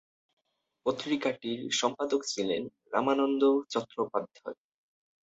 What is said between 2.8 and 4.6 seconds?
Ramananda Chattopadhyay.